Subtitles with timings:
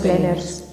[0.00, 0.64] Womansplainers.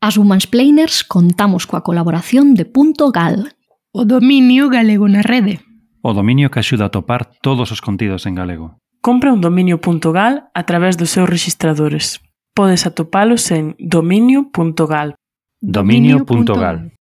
[0.00, 3.50] As Womansplainers contamos coa colaboración de Punto Gal.
[3.90, 5.58] O dominio galego na rede.
[5.98, 8.78] O dominio que axuda a topar todos os contidos en galego.
[9.02, 12.22] Compra un dominio.gal a través dos seus registradores.
[12.54, 15.18] Podes atopalos en dominio.gal.
[15.58, 16.94] Dominio.gal.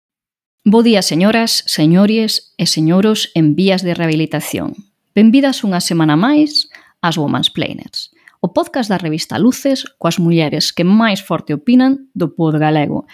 [0.66, 4.74] Bo día, señoras, señores e señoros en vías de rehabilitación.
[5.14, 6.74] Benvidas unha semana máis
[7.06, 12.34] ás Women's Planners o podcast da revista Luces coas mulleres que máis forte opinan do
[12.34, 13.06] pod galego.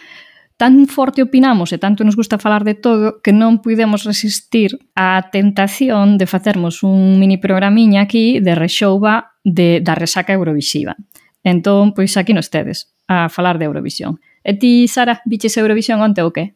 [0.58, 5.34] Tan forte opinamos e tanto nos gusta falar de todo que non pudemos resistir á
[5.34, 10.96] tentación de facermos un mini programiña aquí de rexouba de, da resaca eurovisiva.
[11.44, 14.20] Entón, pois aquí nos tedes a falar de Eurovisión.
[14.44, 16.55] E ti, Sara, biches Eurovisión onte ou que?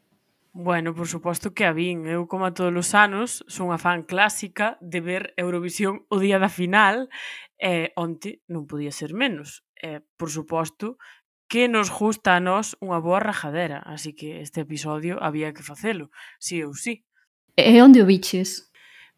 [0.55, 2.07] Bueno, por suposto que a vin.
[2.07, 6.39] Eu, como a todos os anos, son a fan clásica de ver Eurovisión o día
[6.39, 7.11] da final
[7.57, 9.65] E onte non podía ser menos.
[9.73, 11.01] E, por suposto,
[11.49, 16.13] que nos gusta a nós unha boa rajadera, así que este episodio había que facelo,
[16.37, 16.93] si sí ou si.
[17.01, 17.07] Sí.
[17.57, 18.67] E onde o biches?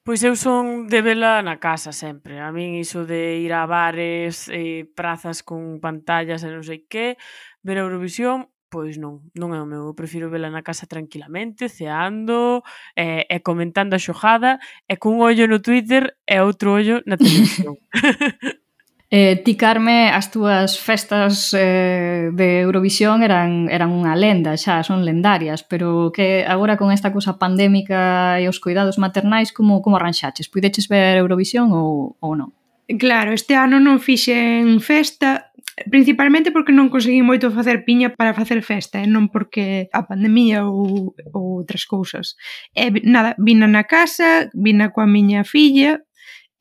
[0.06, 2.40] Pois eu son de vela na casa sempre.
[2.40, 7.20] A min iso de ir a bares, eh, prazas con pantallas e non sei que,
[7.62, 9.90] ver a Eurovisión, pois non, non é o meu.
[9.90, 12.62] Eu prefiro vela na casa tranquilamente, ceando,
[12.96, 17.76] e, e comentando a xojada, e cun ollo no Twitter e outro ollo na televisión.
[19.12, 25.02] Eh, ti, Carme, as túas festas eh, de Eurovisión eran, eran unha lenda xa, son
[25.02, 30.46] lendarias, pero que agora con esta cousa pandémica e os cuidados maternais, como, como arranxaches?
[30.46, 32.54] Puideches ver Eurovisión ou, ou non?
[33.02, 35.50] Claro, este ano non fixen festa,
[35.88, 40.68] Principalmente porque non conseguí moito facer piña para facer festa, e non porque a pandemia
[40.68, 42.36] ou, ou outras cousas.
[42.76, 46.04] E nada, vina na casa, vina coa miña filla,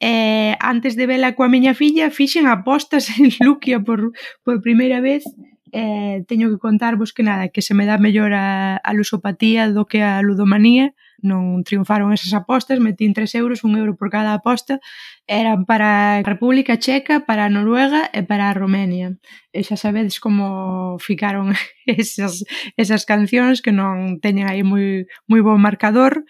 [0.01, 4.15] Eh, antes de vela coa miña filla fixen apostas en Luquia por,
[4.47, 5.27] por primeira vez
[5.73, 9.87] eh, teño que contarvos que nada, que se me dá mellor a, a lusopatía do
[9.91, 14.79] que a ludomanía, non triunfaron esas apostas, metín 3 euros, 1 euro por cada aposta,
[15.27, 19.19] eran para a República Checa, para a Noruega e para a Romenia.
[19.51, 21.55] E xa sabedes como ficaron
[21.87, 22.47] esas,
[22.79, 26.23] esas cancións que non teñen aí moi, moi bon marcador,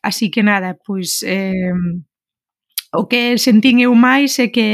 [0.00, 1.20] así que nada, pois...
[1.24, 1.76] Eh,
[3.00, 4.68] O que sentín eu máis é que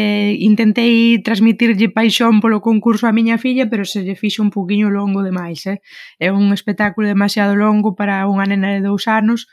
[0.50, 5.20] intentei transmitirlle paixón polo concurso á miña filla, pero se lle fixo un poquinho longo
[5.28, 5.78] demais, eh?
[6.26, 9.46] É un espectáculo demasiado longo para unha nena de dous anos,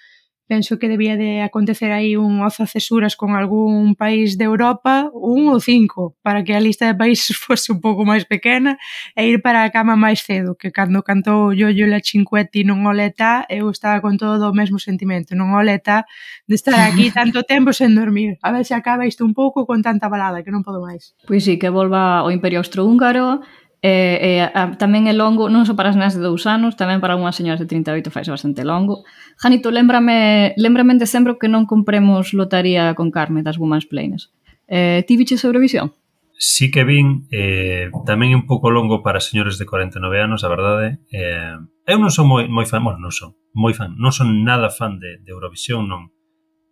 [0.47, 5.49] penso que debía de acontecer aí un oza cesuras con algún país de Europa, un
[5.49, 8.77] ou cinco, para que a lista de países fose un pouco máis pequena
[9.17, 12.85] e ir para a cama máis cedo, que cando cantou Yo Yo la Cinquetti non
[12.85, 16.05] oleta, eu estaba con todo o mesmo sentimento, non oleta
[16.45, 18.37] de estar aquí tanto tempo sen dormir.
[18.45, 21.17] A ver se acaba isto un pouco con tanta balada, que non podo máis.
[21.25, 23.41] Pois sí, que volva o Imperio Austrohúngaro,
[23.85, 26.97] E, e a, tamén é longo, non só para as nenas de dous anos, tamén
[27.05, 29.05] para unhas señoras de 38 faise bastante longo.
[29.37, 34.33] Janito, lembrame, lembrame en decembro que non compremos lotaría con Carme das Women's Planes.
[34.65, 35.93] Eh, ti viche sobrevisión?
[36.33, 40.49] Sí que vin, eh, tamén é un pouco longo para señores de 49 anos, a
[40.49, 41.05] verdade.
[41.13, 41.53] Eh,
[41.85, 44.97] eu non son moi, moi fan, bueno, non son, moi fan, non son nada fan
[44.97, 46.09] de, de Eurovisión, non.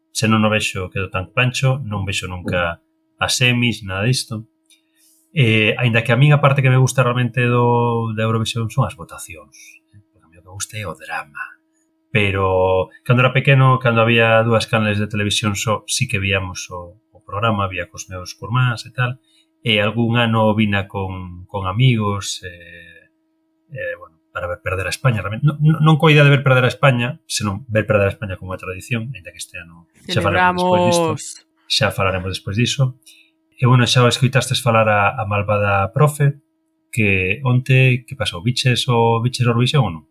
[0.09, 2.81] Se non o vexo quedo tan pancho, non vexo nunca
[3.21, 4.49] as semis, nada disto
[5.33, 8.85] Eh, ainda que a min a parte que me gusta realmente do, da Eurovisión son
[8.85, 9.81] as votacións.
[10.13, 11.41] Porque a mí o que gusta é o drama.
[12.13, 17.01] Pero cando era pequeno, cando había dúas canales de televisión só, sí que víamos o,
[17.09, 19.17] o programa, vía cos meus curmáns e tal.
[19.65, 23.09] E algún ano vina con, con amigos, eh,
[23.73, 25.25] eh, bueno, para ver perder a España.
[25.25, 25.49] Realmente.
[25.49, 28.53] Non, non coa idea de ver perder a España, senón ver perder a España como
[28.53, 31.41] a tradición, ainda que este ano xa falaremos despois disto.
[31.65, 33.01] Xa falaremos despois diso.
[33.59, 36.41] E bueno, xa o escoitastes falar a, a malvada profe,
[36.93, 38.41] que onte, que pasou?
[38.41, 40.03] biches o Viches Eurovisión ou non?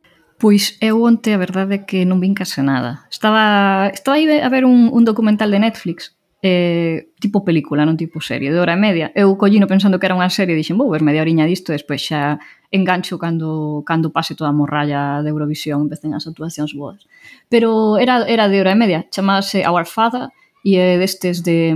[0.42, 3.06] Pois eu onte a verdade é que non vin case nada.
[3.06, 8.18] Estaba, estaba aí a ver un, un documental de Netflix, eh, tipo película, non tipo
[8.18, 9.14] serie, de hora e media.
[9.14, 12.02] Eu collino pensando que era unha serie, dixen, vou ver media oriña disto, e despois
[12.02, 12.42] xa
[12.74, 17.06] engancho cando, cando pase toda a morralla de Eurovisión, empecen as actuacións boas.
[17.46, 20.34] Pero era, era de hora e media, chamase Our Father,
[20.66, 21.70] e é destes de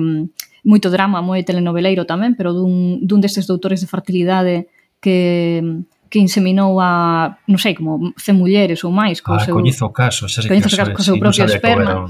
[0.66, 4.66] moito drama, moi telenoveleiro tamén, pero dun, dun destes doutores de fertilidade
[4.98, 5.62] que
[6.06, 9.54] que inseminou a, non sei, como 100 mulleres ou máis co ah, seu...
[9.54, 12.06] coñezo o caso, xa sei coñezo o caso co seu sí, propio esperma.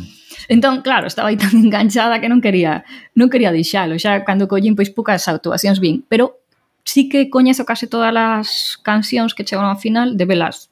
[0.49, 2.85] Entón, claro, estaba aí tan enganchada que non quería
[3.17, 3.97] non quería deixalo.
[3.97, 6.45] Xa cando collín pois poucas actuacións vin, pero
[6.85, 10.69] sí que coñezo case todas as cancións que chegaron ao final de velas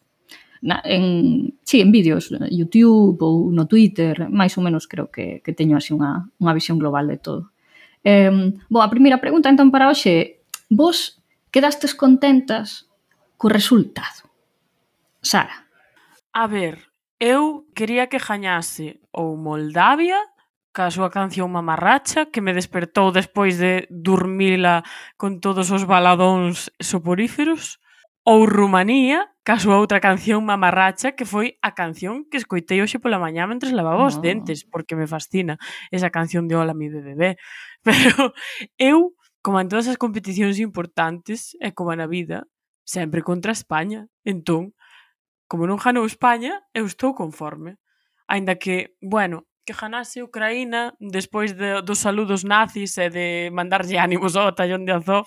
[0.64, 5.52] na, en, sí, en vídeos, YouTube ou no Twitter, máis ou menos creo que, que
[5.52, 7.53] teño así unha, unha visión global de todo.
[8.04, 10.22] Eh, bo, a primeira pregunta entón para hoxe é
[10.68, 11.18] vos
[11.48, 12.84] quedastes contentas
[13.40, 14.28] co resultado?
[15.24, 15.64] Sara.
[16.36, 16.84] A ver,
[17.16, 20.20] eu quería que gañase ou Moldavia
[20.74, 24.82] ca súa canción Mamarracha que me despertou despois de dormila
[25.16, 27.78] con todos os baladóns soporíferos
[28.26, 33.20] ou Rumanía ca súa outra canción mamarracha que foi a canción que escoitei hoxe pola
[33.20, 34.24] mañá mentre lavaba os oh.
[34.24, 35.60] dentes porque me fascina
[35.92, 37.36] esa canción de Ola mi bebé
[37.86, 38.32] pero
[38.80, 39.12] eu
[39.44, 42.48] como en todas as competicións importantes e como na vida
[42.88, 44.72] sempre contra España entón
[45.44, 47.76] como non ganou España eu estou conforme
[48.24, 54.36] aínda que bueno que ganase Ucraína despois de, dos saludos nazis e de mandarlle ánimos
[54.36, 55.24] ao tallón de Azov.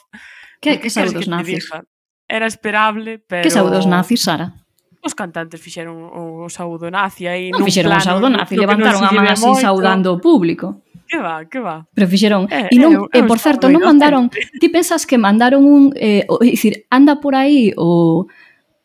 [0.62, 1.66] Que, que saludos nazis?
[1.66, 1.82] Diga?
[2.28, 3.44] era esperable, pero...
[3.44, 4.54] Que saúdos nazis, Sara?
[5.02, 9.12] Os cantantes fixeron o saúdo nazi aí non fixeron plano, o saúdo nazi, levantaron a
[9.16, 9.64] man así moito.
[9.64, 10.84] saudando o público.
[11.08, 11.88] Que va, que va.
[11.96, 15.64] Pero fixeron, eh, e non, eh, eh, por certo, non mandaron, ti pensas que mandaron
[15.64, 18.28] un, eh, o, dicir, anda por aí o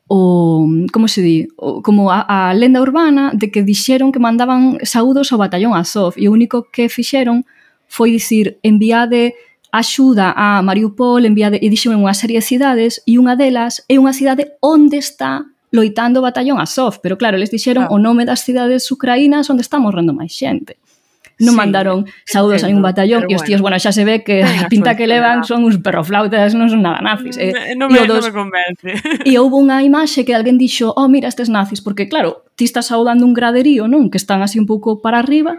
[0.06, 4.78] o como se di, o, como a, a lenda urbana de que dixeron que mandaban
[4.84, 7.48] saúdos ao batallón Azov e o único que fixeron
[7.88, 9.34] foi dicir enviade
[9.72, 14.12] axuda a Mariupol, envía e dixeme unha serie de cidades e unha delas é unha
[14.12, 17.96] cidade onde está loitando o batallón Azov, pero claro, les dixeron claro.
[17.96, 20.76] o nome das cidades ucraínas onde está morrendo máis xente.
[21.40, 24.44] Non sí, mandaron saúdos a ningún batallón e os tíos, bueno, xa se ve que
[24.44, 27.40] a pinta que levan son uns perroflautas, non son nada nazis.
[27.40, 27.72] Eh.
[27.72, 28.88] Mm, non me, dos, non me convence.
[29.28, 32.92] E houve unha imaxe que alguén dixo, oh, mira, estes nazis, porque claro, ti estás
[32.92, 34.12] saudando un graderío, non?
[34.12, 35.56] Que están así un pouco para arriba,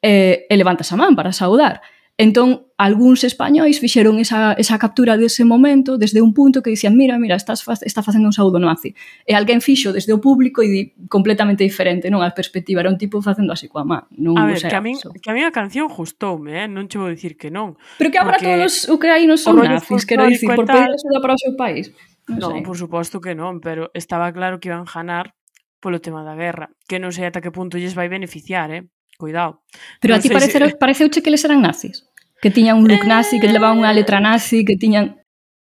[0.00, 1.84] eh, e levantas a man para saudar.
[2.20, 7.16] Entón, algúns españois fixeron esa, esa captura dese momento desde un punto que dicían, mira,
[7.16, 8.92] mira, estás fa está facendo un saúdo nazi.
[9.24, 12.20] E alguén fixo desde o público e di completamente diferente, non?
[12.20, 14.04] A perspectiva era un tipo facendo así coa má.
[14.20, 16.68] Non, a ver, que, a min, que a min a canción gustoume, eh?
[16.68, 17.80] non che vou dicir que non.
[17.96, 21.40] Pero que agora todos os ucraínos son nazis, quero dicir, por pedir axuda para o
[21.40, 21.88] seu país.
[22.28, 22.68] Non, non sei.
[22.68, 25.32] por suposto que non, pero estaba claro que iban ganar
[25.80, 28.84] polo tema da guerra, que non sei ata que punto lles vai beneficiar, eh?
[29.20, 29.64] Cuidado.
[30.00, 30.76] Pero non a ti parece, se...
[30.76, 32.08] pareceuche que les eran nazis?
[32.40, 35.20] que tiñan un look nazi, que levaban unha letra nazi, que tiñan...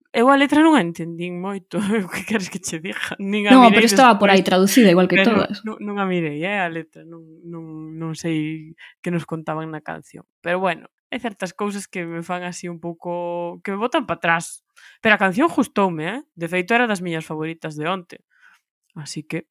[0.10, 3.14] Eu a letra non a entendín moito, o que queres que che diga?
[3.22, 5.62] Nin a non, pero estaba por aí traducida, igual que pero, todas.
[5.62, 8.74] Non, non a mirei, eh, a letra, non, non, non sei
[9.04, 10.26] que nos contaban na canción.
[10.42, 13.62] Pero bueno, hai certas cousas que me fan así un pouco...
[13.62, 14.66] que me botan para atrás.
[15.04, 16.20] Pero a canción gustoume, eh?
[16.34, 18.26] De feito, era das miñas favoritas de onte.
[18.96, 19.46] Así que,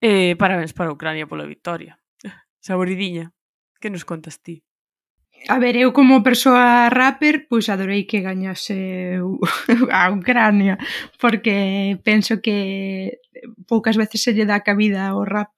[0.00, 2.00] eh, parabéns para Ucrania pola victoria.
[2.64, 3.34] Saboridiña,
[3.78, 4.64] que nos contas ti?
[5.48, 9.18] A ver, eu como persoa rapper, pois adorei que gañase
[9.90, 10.78] a Ucrania,
[11.18, 13.18] porque penso que
[13.66, 15.50] poucas veces se lle dá cabida ao rap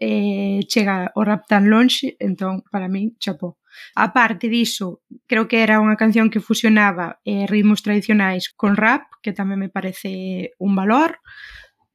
[0.00, 3.60] eh, chega o rap tan lonxe, entón, para min, chapó.
[3.94, 9.06] A parte diso, creo que era unha canción que fusionaba eh, ritmos tradicionais con rap,
[9.22, 11.20] que tamén me parece un valor,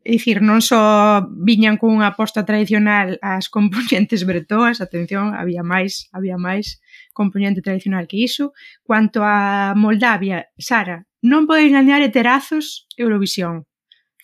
[0.05, 6.13] É dicir, non só viñan con unha aposta tradicional as componentes bretoas, atención, había máis,
[6.13, 6.77] había máis
[7.09, 8.53] componente tradicional que iso,
[8.85, 13.65] cuanto a Moldavia, Sara, non poden gañar heterazos Eurovisión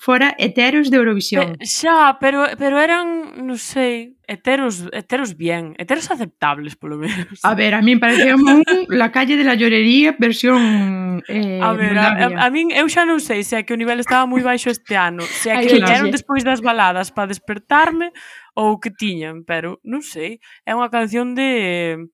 [0.02, 1.58] fora heteros de Eurovisión.
[1.58, 7.38] Pe, xa, pero pero eran, non sei, heteros heteros bien, heteros aceptables polo menos.
[7.46, 11.94] A ver, a min pareceu un la calle de la llorería versión eh, A ver,
[11.94, 12.42] Moldavia.
[12.42, 14.42] a, a, a min eu xa non sei se é que o nivel estaba moi
[14.42, 18.10] baixo este ano, se é que eran despois das baladas para despertarme
[18.58, 22.10] ou que tiñan, pero non sei, é unha canción de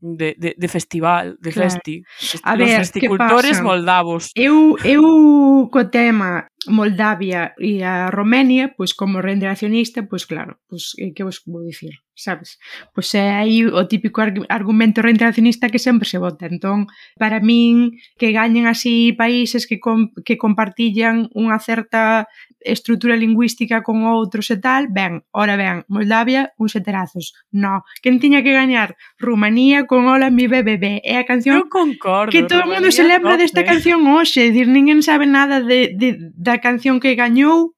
[0.00, 1.70] de, de, de festival, de claro.
[1.70, 2.02] festi.
[2.42, 4.30] A ver, Los festicultores moldavos.
[4.34, 11.14] Eu, eu co tema Moldavia e a Romenia, pois como renderacionista, pois claro, pois eh,
[11.14, 12.58] que vos vou dicir, sabes?
[12.90, 14.18] Pois é eh, aí o típico
[14.50, 16.50] argumento renderacionista que sempre se vota.
[16.50, 22.26] Entón, para min, que gañen así países que, com, que compartillan unha certa
[22.58, 27.38] estrutura lingüística con outros e tal, ben, ora ben, Moldavia, uns heterazos.
[27.54, 28.98] No, quen tiña que gañar?
[29.18, 33.06] Rumanía con Ola mi bebé é a canción Eu concordo, que todo o mundo se
[33.06, 36.08] lembra desta canción hoxe, dicir, ninguén sabe nada de, de
[36.48, 37.76] da canción que gañou,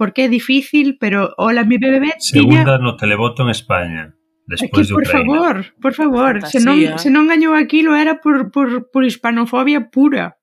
[0.00, 2.84] porque é difícil, pero Hola mi bebé Segunda tiña...
[2.84, 4.16] no televoto en España.
[4.48, 8.54] Despois que, de por favor, por favor, se non, se non gañou aquilo era por,
[8.54, 10.38] por, por hispanofobia pura,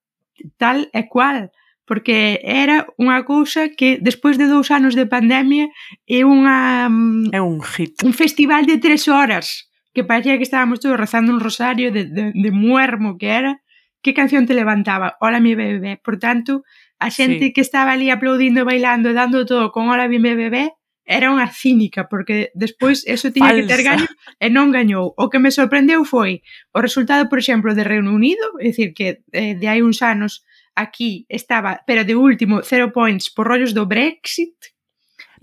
[0.60, 1.56] tal e cual,
[1.88, 5.72] porque era unha cousa que despois de dous anos de pandemia
[6.04, 6.92] é unha...
[6.92, 8.04] Mm, é un hit.
[8.04, 12.36] Un festival de tres horas, que parecía que estábamos todos rezando un rosario de, de,
[12.36, 13.64] de muermo que era,
[14.04, 15.16] que canción te levantaba?
[15.24, 16.68] Hola mi bebé, por tanto,
[17.04, 17.54] A xente sí.
[17.54, 20.72] que estaba ali aplaudindo, bailando e dando todo con Hola Bimbe Bebé
[21.04, 23.60] era unha cínica, porque despois eso tiña Falsa.
[23.60, 24.08] que ter gaño
[24.40, 25.12] e non gañou.
[25.20, 26.40] O que me sorprendeu foi
[26.72, 30.48] o resultado, por exemplo, de Reino Unido, é dicir, que eh, de hai uns anos
[30.80, 34.56] aquí estaba, pero de último, zero points por rollos do Brexit,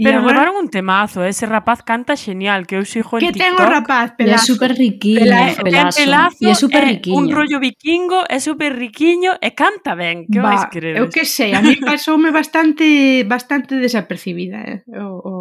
[0.01, 3.37] E pero agarraron bueno, un temazo, ese rapaz canta genial, que eu sigo en Que
[3.37, 4.33] ten o rapaz, pelazo.
[4.33, 5.61] E é super riquiño, pelazo.
[5.61, 5.99] pelazo.
[6.01, 6.41] pelazo.
[6.41, 7.21] E é super riquiño.
[7.21, 10.97] Un rollo vikingo, é super riquiño e canta ben, que vais creer?
[10.97, 14.81] Eu que sei, a mí pasoume bastante bastante desapercibida, eh?
[14.97, 15.35] o, o...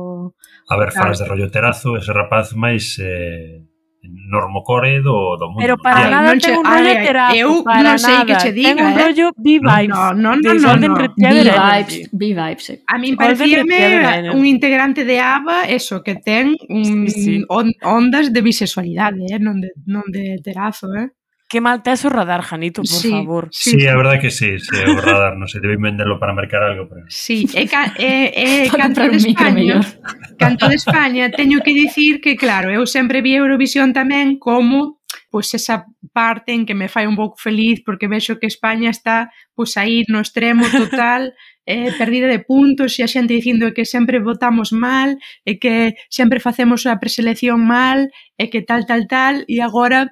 [0.67, 3.63] A ver, falas de rollo terazo, ese rapaz máis eh,
[4.01, 5.59] normocore do, do mundo.
[5.59, 6.11] Pero para mundial.
[6.11, 6.89] nada non ten un rollo
[7.19, 7.39] ai.
[7.39, 8.73] Eu non sei que che diga.
[8.73, 9.03] Ten un eh.
[9.03, 9.31] rollo?
[9.35, 9.87] B-Vibes.
[9.87, 10.79] No, non, non, non.
[10.79, 11.13] non, non.
[11.15, 12.09] B-Vibes.
[12.11, 12.67] B-Vibes.
[12.85, 17.43] A min parecíame un integrante de ABBA, eso, que ten un, sí, sí.
[17.47, 19.39] On, ondas de bisexualidade, eh?
[19.39, 21.11] non, de, non de terazo, eh?
[21.49, 23.49] Que mal te hace o radar, Janito, por sí, favor.
[23.51, 26.61] Sí, sí, a verdade que sí, sí o radar, non sei, deben venderlo para mercar
[26.61, 26.85] algo.
[26.85, 27.09] Pero...
[27.09, 29.81] Sí, e, ca, e, e canto de España,
[30.37, 35.53] canto de España, teño que dicir que, claro, eu sempre vi Eurovisión tamén como pois
[35.53, 39.77] esa parte en que me fai un pouco feliz porque vexo que España está pois
[39.77, 41.33] aí no extremo total
[41.65, 46.41] eh, perdida de puntos e a xente dicindo que sempre votamos mal e que sempre
[46.41, 50.09] facemos a preselección mal e que tal, tal, tal e agora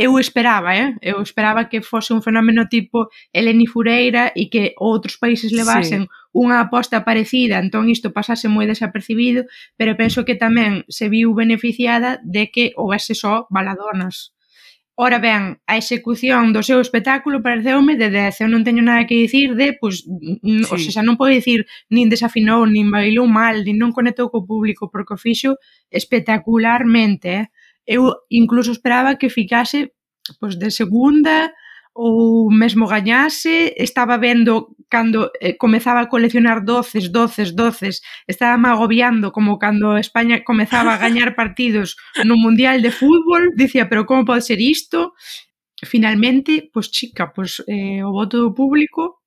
[0.00, 0.96] eu esperaba, eh?
[1.02, 6.10] eu esperaba que fose un fenómeno tipo Eleni Fureira e que outros países levasen sí.
[6.32, 9.44] unha aposta parecida, entón isto pasase moi desapercibido,
[9.76, 14.32] pero penso que tamén se viu beneficiada de que houvese só baladonas.
[14.96, 19.20] Ora ben, a execución do seu espectáculo pareceume de 10, eu non teño nada que
[19.20, 20.08] dicir de, pois,
[20.80, 20.88] sí.
[20.88, 25.12] sea, non podo dicir nin desafinou, nin bailou mal, nin non conectou co público, porque
[25.12, 25.60] o fixo
[25.92, 27.46] espectacularmente, eh?
[27.90, 29.90] eu incluso esperaba que ficase
[30.38, 31.50] pois, de segunda
[31.92, 38.70] ou mesmo gañase, estaba vendo cando eh, comezaba a coleccionar doces, doces, doces, estaba me
[38.70, 44.24] agobiando como cando España comezaba a gañar partidos no Mundial de Fútbol, dicía, pero como
[44.24, 45.14] pode ser isto?
[45.82, 49.20] Finalmente, pois chica, pois eh, o voto do público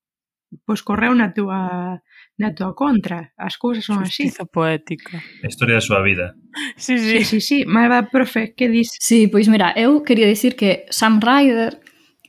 [0.65, 1.98] pois correu na túa
[2.38, 3.32] na tua contra.
[3.38, 4.25] As cousas son así.
[4.25, 5.22] Justiza poética.
[5.44, 6.34] A historia da súa vida.
[6.78, 7.22] Sí, sí.
[7.22, 7.58] Sí, sí, sí.
[7.66, 8.94] Malva, profe, que dis?
[8.98, 11.84] Sí, pois mira, eu quería dicir que Sam Ryder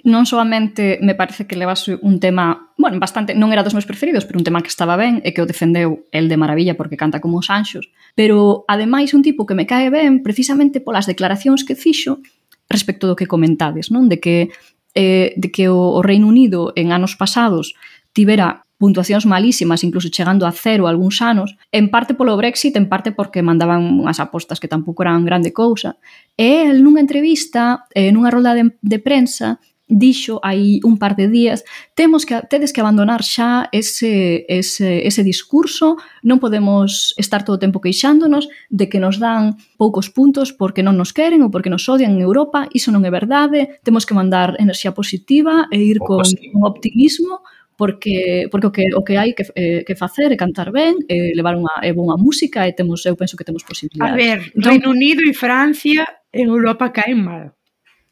[0.05, 4.29] non solamente me parece que levase un tema, bueno, bastante, non era dos meus preferidos,
[4.29, 7.25] pero un tema que estaba ben e que o defendeu el de maravilla porque canta
[7.25, 11.73] como os anxos, pero ademais un tipo que me cae ben precisamente polas declaracións que
[11.73, 12.21] fixo
[12.69, 14.13] respecto do que comentades, non?
[14.13, 14.53] De que
[14.93, 17.73] eh, de que o, o Reino Unido en anos pasados
[18.13, 23.13] tivera puntuacións malísimas, incluso chegando a cero algúns anos, en parte polo Brexit, en parte
[23.13, 25.97] porque mandaban unhas apostas que tampouco eran grande cousa.
[26.35, 31.63] E el nunha entrevista, nunha rolda de, de prensa, dixo aí un par de días
[31.95, 37.63] temos que tedes que abandonar xa ese, ese, ese discurso non podemos estar todo o
[37.63, 41.85] tempo queixándonos de que nos dan poucos puntos porque non nos queren ou porque nos
[41.85, 46.25] odian en Europa, iso non é verdade temos que mandar enerxía positiva e ir con,
[46.25, 47.45] con optimismo
[47.77, 51.35] porque porque o que o que hai que, eh, que facer é cantar ben, eh,
[51.35, 54.15] levar unha é boa música e temos eu penso que temos posibilidades.
[54.15, 57.55] A ver, entón Reino no, Unido e Francia en Europa caen mal.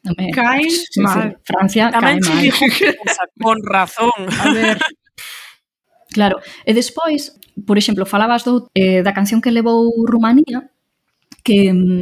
[0.03, 0.35] Tamén.
[0.35, 1.31] Caen sí, mal.
[1.31, 2.71] Sí, Francia Tamén cae mal.
[2.75, 2.87] Que...
[3.39, 4.19] Con razón.
[4.27, 4.77] A ver,
[6.13, 7.33] Claro, e despois,
[7.65, 10.69] por exemplo, falabas do, eh, da canción que levou Rumanía,
[11.41, 12.01] que, mm,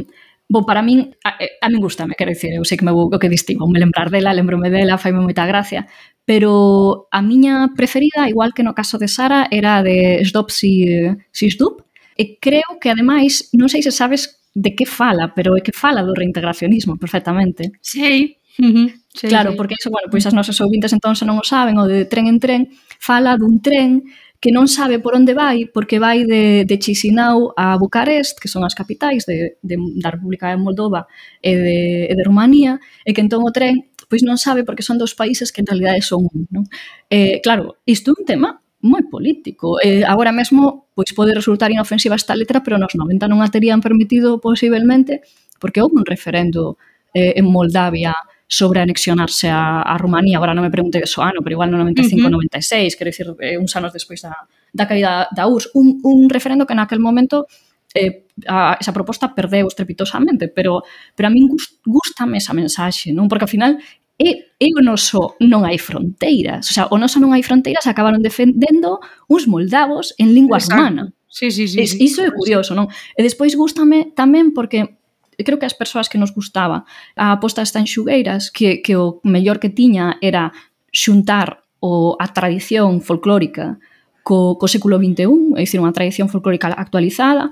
[0.52, 3.08] bo, para min, a, eh, a min gustame, quero dicir, eu sei que me vou,
[3.08, 5.88] o que distivo, me lembrar dela, lembrome dela, faime moita gracia,
[6.24, 10.86] Pero a miña preferida, igual que no caso de Sara, era a de Stop si,
[11.30, 11.82] si Sdup.
[12.16, 16.04] E creo que, ademais, non sei se sabes de que fala, pero é que fala
[16.04, 17.72] do reintegracionismo perfectamente.
[17.80, 18.36] Sei.
[18.60, 18.88] Uh -huh.
[19.14, 19.56] Sí, claro, sí.
[19.56, 22.28] porque iso, bueno, pois as nosas ouvintes entón se non o saben, o de tren
[22.28, 22.68] en tren,
[23.00, 24.04] fala dun tren
[24.42, 28.66] que non sabe por onde vai, porque vai de, de Chisinau a Bucarest, que son
[28.66, 31.06] as capitais de, de, da República de Moldova
[31.38, 31.78] e de,
[32.10, 35.48] e de Rumanía, e que entón o tren pois non sabe porque son dos países
[35.56, 36.44] que en realidade son un.
[36.52, 36.68] Non?
[37.08, 39.80] Eh, claro, isto é un tema moi político.
[39.80, 43.80] Eh, agora mesmo pois pode resultar inofensiva esta letra, pero nos 90 non a terían
[43.80, 45.24] permitido posiblemente
[45.56, 46.76] porque houve un referendo
[47.16, 48.12] eh, en Moldavia
[48.44, 50.36] sobre anexionarse a, a Rumanía.
[50.36, 52.36] Agora non me pregunte que so ano, pero igual no 95, uh -huh.
[52.52, 54.36] 96, quero dicir, eh, uns anos despois da,
[54.76, 55.72] da caída da URSS.
[55.72, 57.48] Un, un referendo que naquel momento
[57.94, 60.82] eh, a, esa proposta perdeu estrepitosamente, pero,
[61.14, 63.28] pero a min gust, gustame esa mensaxe, non?
[63.28, 63.76] Porque ao final
[64.22, 66.70] E, e o noso non hai fronteiras.
[66.70, 70.78] O sea, o noso non hai fronteiras acabaron defendendo uns moldavos en lingua Exacto.
[70.78, 71.04] romana.
[71.26, 71.82] Sí, sí, sí.
[71.82, 72.86] Es, iso é curioso, non?
[73.18, 75.02] E despois gustame tamén porque
[75.42, 76.86] creo que as persoas que nos gustaba
[77.18, 80.54] a aposta está xugueiras que, que o mellor que tiña era
[80.94, 83.82] xuntar o, a tradición folclórica
[84.22, 87.50] co, co século XXI, é dicir, unha tradición folclórica actualizada,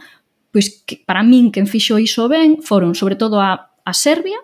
[0.54, 4.38] pois que, para min quen fixo iso ben foron sobre todo a, a Serbia,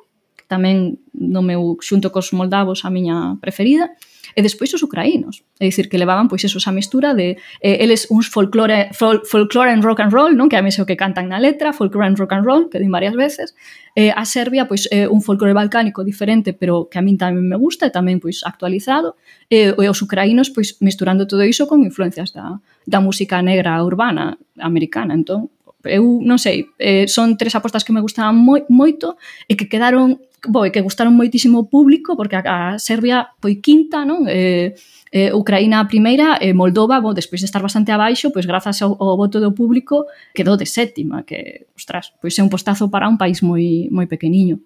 [0.47, 3.91] tamén no meu xunto cos moldavos a miña preferida,
[4.37, 5.45] e despois os ucraínos.
[5.57, 9.73] É dicir, que levaban pois eso, esa mistura de eh, eles uns folclore, fol, folclore
[9.73, 10.53] and rock and roll, non?
[10.53, 12.93] que a mí o que cantan na letra, folklore and rock and roll, que din
[12.93, 13.57] varias veces.
[13.97, 17.57] Eh, a Serbia, pois, eh, un folclore balcánico diferente, pero que a min tamén me
[17.57, 19.17] gusta e tamén pois actualizado.
[19.49, 24.37] Eh, e os ucraínos, pois, misturando todo iso con influencias da, da música negra urbana
[24.61, 25.17] americana.
[25.17, 25.49] Entón,
[25.89, 29.17] eu non sei, eh, son tres apostas que me gustaban moi, moito
[29.47, 33.59] e que quedaron bo, e que gustaron moitísimo o público porque a, a Serbia foi
[33.59, 34.27] quinta, non?
[34.29, 34.75] Eh,
[35.13, 38.83] eh, Ucraína a primeira e eh, Moldova, bo, despois de estar bastante abaixo, pois grazas
[38.83, 43.09] ao, ao voto do público quedou de sétima, que, ostras, pois é un postazo para
[43.09, 44.61] un país moi moi pequeniño.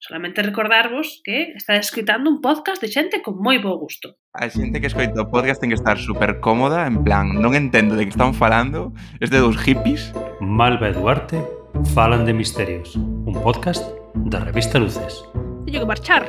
[0.00, 4.16] Solamente recordarvos que está escritando un podcast de xente con moi bo gusto.
[4.32, 8.00] A xente que escoita o podcast ten que estar super cómoda, en plan, non entendo
[8.00, 11.44] de que están falando, es de dos hippies, Malva e Duarte
[11.92, 15.22] falan de misterios, un podcast da revista Luces.
[15.66, 16.26] Teño que marchar.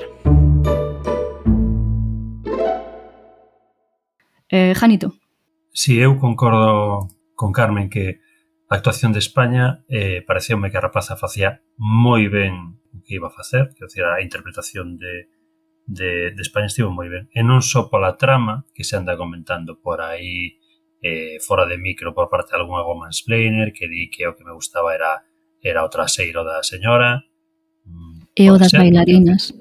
[4.50, 5.16] Eh, Janito.
[5.72, 8.20] Si, sí, eu concordo con Carmen que
[8.68, 13.32] a actuación de España eh, pareceume que a rapaza facía moi ben o que iba
[13.32, 15.32] a facer, que decir, a interpretación de,
[15.88, 17.32] de, de España estivo moi ben.
[17.32, 20.60] E non só pola trama que se anda comentando por aí
[21.02, 24.46] eh, fora de micro por parte de algún algo mansplainer que di que o que
[24.46, 25.26] me gustaba era
[25.62, 27.26] era o traseiro da señora.
[27.86, 29.54] Mm, e o das ser, bailarinas.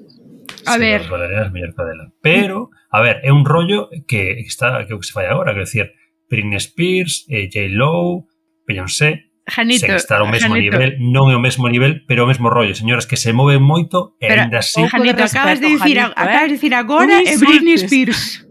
[0.65, 1.09] A sí, ver.
[1.09, 2.13] Bailarinas, mellor cadela.
[2.21, 5.65] Pero, a ver, é un rollo que está que o que se fai agora, quero
[5.65, 5.93] decir,
[6.29, 8.25] Britney Spears, eh, J-Lo,
[8.65, 10.77] Beyoncé, Janito, sen estar ao mesmo Janito.
[10.77, 14.15] nivel, non é o mesmo nivel, pero o mesmo rollo, señoras que se moven moito
[14.21, 14.79] e pero, ainda así...
[14.85, 18.45] Janito, acabas de dicir, Janito, acabas de dicir agora é Britney Spears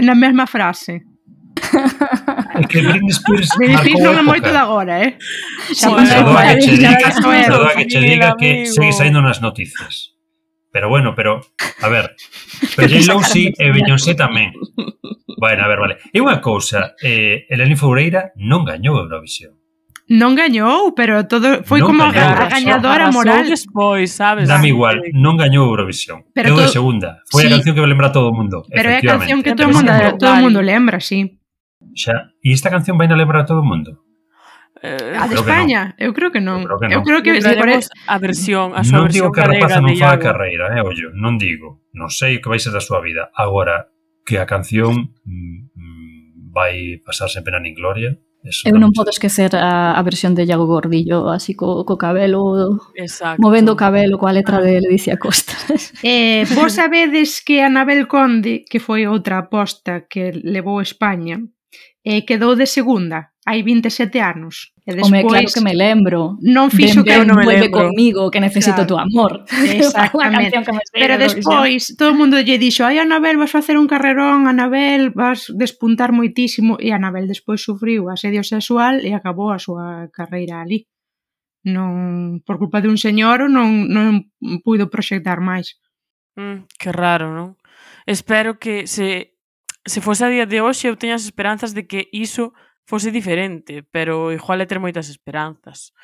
[0.00, 1.04] na mesma frase.
[2.60, 5.16] é que Britney Spears Britney Spears non é moito de agora, eh?
[5.72, 9.40] Xa sí, xa doa que che diga, xa que che diga que segue saindo nas
[9.40, 10.16] noticias.
[10.72, 11.40] Pero bueno, pero,
[11.82, 12.14] a ver,
[12.76, 13.12] pero J.
[13.12, 14.54] Lousi e eh, Beyoncé tamén.
[15.40, 15.94] Bueno, a ver, vale.
[16.12, 19.56] E unha cousa, eh, Eleni Foureira non gañou a Eurovisión.
[20.10, 23.48] Non gañou, pero todo foi non como gañou, a, a gañadora moral.
[23.48, 24.46] Despois, sabes?
[24.46, 26.28] Dame igual, non gañou Eurovisión.
[26.36, 27.24] Pero Quedou de segunda.
[27.32, 27.50] Foi sí.
[27.50, 28.62] a canción que lembra todo o mundo.
[28.70, 31.39] Pero é a canción que todo o mundo, todo o mundo lembra, sí.
[31.94, 34.04] Xa, e esta canción vai na lembrar a todo o mundo?
[34.82, 35.94] Eh, a de España?
[35.98, 36.06] No.
[36.06, 36.64] Eu creo que non.
[36.64, 36.94] Eu creo que, no.
[36.94, 39.94] eu creo que Lembraremos a versión, a súa non versión digo que a rapaza non
[39.96, 41.84] faga carreira, eh, ollo, non digo.
[41.92, 43.28] Non sei o que vai ser da súa vida.
[43.36, 43.92] Agora,
[44.24, 49.92] que a canción mm, vai pasar sempre na Ningloria, Eso eu non podo esquecer a,
[49.92, 53.36] a versión de Iago Gordillo así co, co cabelo Exacto.
[53.36, 55.52] movendo o cabelo coa letra de Leticia Costa
[56.00, 61.44] eh, vos sabedes que Anabel Conde que foi outra aposta que levou España
[62.04, 64.72] eh, quedou de segunda hai 27 anos.
[64.86, 66.38] E despois, Home, claro que me lembro.
[66.44, 68.30] Non fixo ben, ben, que non me lembro.
[68.30, 68.90] que necesito claro.
[68.90, 69.32] tu amor.
[69.66, 70.60] Exactamente.
[70.62, 74.46] que me Pero despois, todo o mundo lle dixo, ai Anabel, vas facer un carrerón,
[74.46, 76.76] Anabel, vas despuntar moitísimo.
[76.78, 80.86] E Anabel despois sufriu asedio sexual e acabou a súa carreira ali.
[81.66, 84.30] Non, por culpa de un señor non, non
[84.62, 85.80] puido proxectar máis.
[86.38, 87.58] Mm, que raro, non?
[88.06, 89.39] Espero que se
[89.84, 92.52] se fose a día de hoxe eu teño as esperanzas de que iso
[92.84, 95.94] fose diferente, pero igual é ter moitas esperanzas.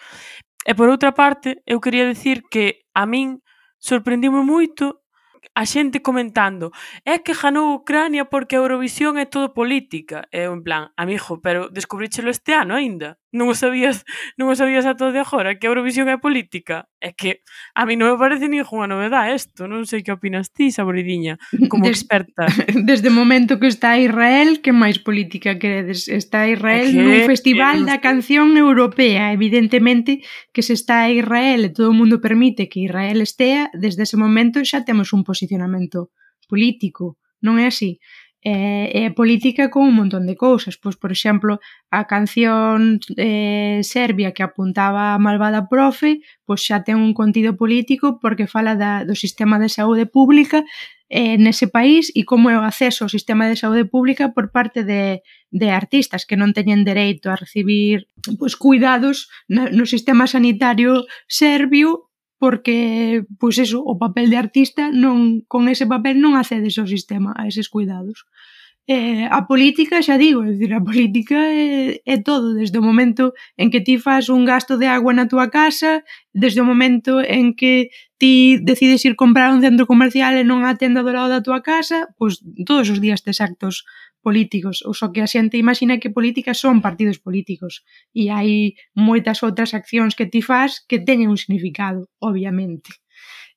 [0.67, 3.43] E por outra parte, eu quería decir que a min
[3.79, 5.07] sorprendime moito
[5.55, 10.27] a xente comentando é que ganou Ucrania porque a Eurovisión é todo política.
[10.35, 14.09] E eu en plan, amigo, pero descubríchelo este ano aínda non o sabías,
[14.41, 16.89] non o sabías todo de agora que a Eurovisión é política?
[16.99, 17.45] É que
[17.77, 21.37] a mí non me parece ninguna novedade isto, non sei que opinas ti, Saboridiña,
[21.69, 22.49] como Des, experta.
[22.89, 26.09] Desde o momento que está Israel, que máis política queredes?
[26.09, 27.89] Está Israel que, nun festival que...
[27.93, 33.21] da canción europea, evidentemente que se está Israel e todo o mundo permite que Israel
[33.21, 36.09] estea, desde ese momento xa temos un posicionamento
[36.49, 38.01] político, non é así?
[38.47, 40.79] eh, é política con un montón de cousas.
[40.79, 41.59] Pois, por exemplo,
[41.91, 48.23] a canción eh, serbia que apuntaba a malvada profe, pois xa ten un contido político
[48.23, 50.63] porque fala da, do sistema de saúde pública
[51.11, 54.87] eh, nese país e como é o acceso ao sistema de saúde pública por parte
[54.87, 58.07] de, de artistas que non teñen dereito a recibir
[58.39, 62.06] pois, cuidados na, no sistema sanitario serbio
[62.39, 67.33] porque, pois eso, o papel de artista non, con ese papel non accedes ao sistema,
[67.33, 68.29] a eses cuidados.
[68.87, 73.35] Eh, a política, xa digo, é dicir, a política é, é todo, desde o momento
[73.59, 77.59] en que ti fas un gasto de agua na túa casa, desde o momento en
[77.59, 81.35] que ti decides ir comprar a un centro comercial e non a tenda do lado
[81.35, 83.83] da túa casa, pois todos os días tes actos
[84.27, 89.39] políticos, ou só que a xente imagina que políticas son partidos políticos e hai moitas
[89.47, 92.91] outras accións que ti faz que teñen un significado, obviamente.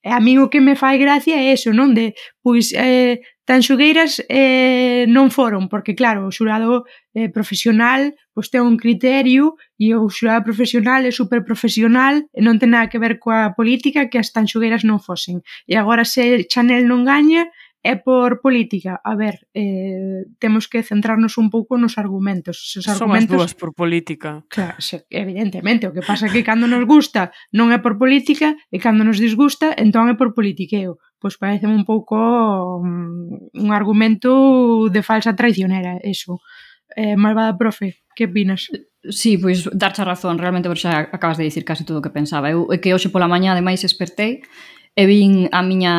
[0.05, 1.91] E a mí o que me fai gracia é eso, non?
[1.97, 6.85] De, pois, eh, tan xogueiras eh, non foron, porque claro, o xurado
[7.17, 12.55] eh, profesional pois ten un criterio e o xurado profesional é super profesional e non
[12.55, 15.43] ten nada que ver coa política que as tan xogueiras non fosen.
[15.67, 21.39] E agora se Chanel non gaña, É por política, a ver, eh, temos que centrarnos
[21.39, 22.75] un pouco nos argumentos.
[22.75, 22.99] Os argumentos...
[22.99, 24.43] Son as dúas por política.
[24.51, 28.59] Claro, se, evidentemente, o que pasa é que cando nos gusta non é por política
[28.67, 30.99] e cando nos disgusta entón é por politiqueo.
[31.23, 32.19] Pois parece un pouco
[32.83, 36.43] um, un argumento de falsa traicionera, eso.
[36.99, 38.67] Eh, malvada profe, que opinas?
[39.07, 42.51] Sí, pois darche razón, realmente xa acabas de dicir case todo o que pensaba.
[42.51, 44.43] Eu é que hoxe pola mañá ademais espertei
[44.99, 45.95] e vin a miña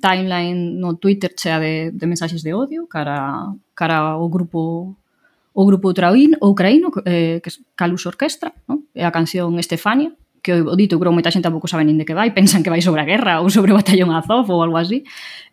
[0.00, 4.96] timeline no Twitter chea de, de mensaxes de odio cara, cara ao grupo
[5.52, 8.88] o grupo ucraín, ucraíno eh, que Calus Orquestra, no?
[8.94, 12.16] é a canción Estefania, que o dito, creo moita xente tampouco sabe nin de que
[12.16, 15.04] vai, pensan que vai sobre a guerra ou sobre o batallón Azov ou algo así.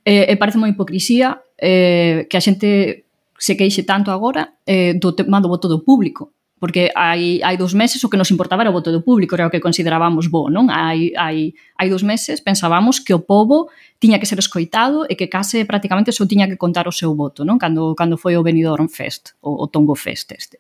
[0.08, 3.06] Eh, e parece moi hipocrisía eh, que a xente
[3.40, 7.74] se queixe tanto agora eh, do tema do voto do público, porque hai, hai dous
[7.74, 10.52] meses o que nos importaba era o voto do público, era o que considerábamos bo,
[10.52, 10.68] non?
[10.68, 15.32] Hai, hai, hai dous meses pensábamos que o povo tiña que ser escoitado e que
[15.32, 17.56] case prácticamente só tiña que contar o seu voto, non?
[17.56, 20.60] Cando, cando foi o Benidorm Fest, o, o Tongo Fest este.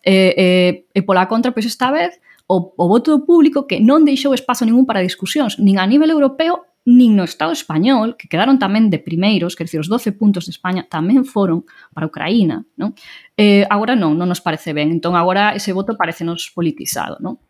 [0.00, 0.48] E, e,
[0.96, 2.16] e pola contra, pois esta vez,
[2.48, 6.08] o, o voto do público que non deixou espazo ningún para discusións, nin a nivel
[6.08, 10.44] europeo nin no Estado español, que quedaron tamén de primeiros, quer dizer, os 12 puntos
[10.44, 11.64] de España tamén foron
[11.96, 12.92] para Ucraína, non?
[13.40, 14.92] Eh, agora non, non nos parece ben.
[14.92, 17.40] Entón, agora ese voto parecenos politizado, non?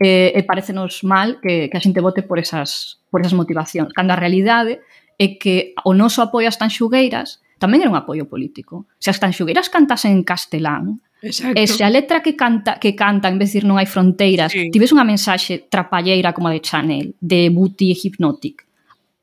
[0.00, 3.92] Eh, e parecenos mal que, que a xente vote por esas, por esas motivacións.
[3.92, 4.80] Cando a realidade
[5.20, 8.88] é que o noso apoio ás tanxugueiras tamén era un apoio político.
[8.96, 11.58] Se as tanxugueiras cantasen en castelán, Exacto.
[11.58, 14.54] E se a letra que canta que canta en vez de decir non hai fronteiras,
[14.54, 14.70] sí.
[14.70, 18.67] tives unha mensaxe trapalleira como a de Chanel, de Booty e Hypnotic,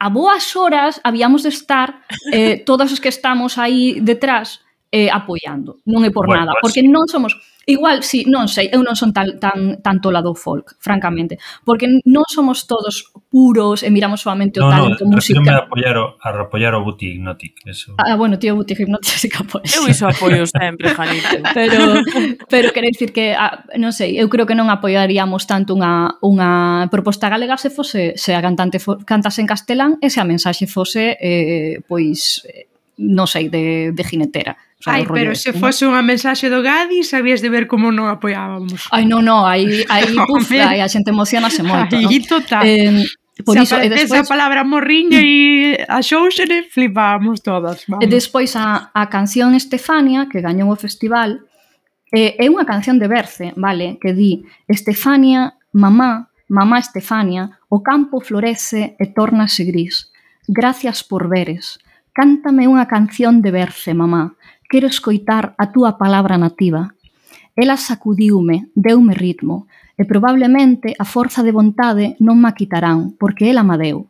[0.06, 4.62] a boas horas habíamos de estar eh, todos os que estamos aí detrás
[4.94, 5.82] eh, apoiando.
[5.82, 6.70] Non é por bueno, nada, pues...
[6.70, 7.34] porque non somos
[7.65, 12.21] Igual, sí, non sei, eu non son tan, tan, tanto lado folk, francamente, porque non
[12.30, 15.41] somos todos puros e miramos solamente o no, talento no, musical.
[15.41, 17.97] Non, apoiar o, a apoiar o Buti Hypnotic, eso.
[17.97, 19.65] Ah, bueno, tío, Buti Hypnotic sí que apoio.
[19.65, 21.41] Eu iso apoio sempre, Janito.
[21.58, 22.06] pero,
[22.45, 26.86] pero quero dicir que, ah, non sei, eu creo que non apoiaríamos tanto unha, unha
[26.93, 30.69] proposta galega se fose se a cantante fo, cantase en castelán e se a mensaxe
[30.69, 34.55] fose eh, pois eh, non sei, de, de ginetera.
[34.79, 35.63] O sea, Ai, pero este, se ¿no?
[35.63, 38.88] fose unha mensaxe do Gadi, sabías de ver como non apoiábamos.
[38.91, 41.95] Ai, non, non, aí, aí, puf, aí a xente emocionase moito.
[41.95, 42.27] Aí, no?
[42.27, 42.63] total.
[42.63, 43.03] Eh,
[43.43, 44.23] Por iso, e despois...
[44.23, 47.84] a palabra morriña e a xouxere, flipábamos todas.
[47.84, 47.99] Vamos.
[47.99, 51.43] E despois a, a canción Estefania, que gañou o festival,
[52.15, 53.99] eh, é unha canción de Berce, vale?
[53.99, 60.15] Que di, Estefania, mamá, mamá Estefania, o campo florece e tornase gris.
[60.47, 61.84] Gracias por veres.
[62.15, 64.39] Cántame unha canción de berce, mamá.
[64.71, 66.95] Quero escoitar a túa palabra nativa.
[67.60, 69.67] Ela sacudiume, deume ritmo,
[69.99, 74.08] e probablemente a forza de vontade non ma quitarán, porque ela ma deu.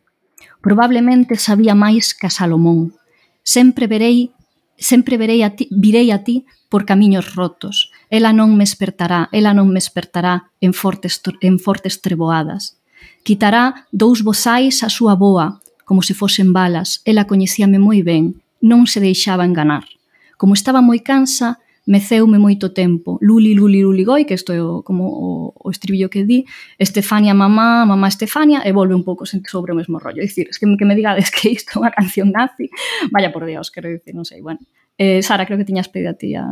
[0.62, 2.94] Probablemente sabía máis que a Salomón.
[3.42, 4.30] Sempre verei
[4.78, 7.90] sempre verei a ti, virei a ti por camiños rotos.
[8.06, 12.78] Ela non me espertará, ela non me espertará en fortes, en fortes treboadas.
[13.26, 18.90] Quitará dous bosais a súa boa, como se fosen balas, ela coñecíame moi ben, non
[18.90, 19.86] se deixaba enganar.
[20.34, 23.22] Como estaba moi cansa, meceume moito tempo.
[23.22, 26.42] Luli, luli, luli, goi, que isto é o, como o, o estribillo que di,
[26.74, 30.18] Estefania, mamá, mamá, Estefania, e volve un pouco sobre o mesmo rollo.
[30.18, 32.66] É dicir, es que, que me digades que isto é unha canción nazi,
[33.14, 34.58] vaya por Dios, quero dicir, non sei, bueno.
[34.98, 36.44] Eh, Sara, creo que tiñas pedido a ti a...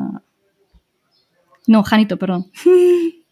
[1.67, 2.47] No, Janito, perdón.